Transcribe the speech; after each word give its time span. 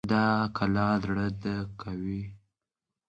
دا 0.11 0.25
کلا 0.57 0.89
زړه 1.03 1.27
ده 1.43 1.55
خو 1.67 1.73
قوي 1.81 2.21
ده 2.29 2.33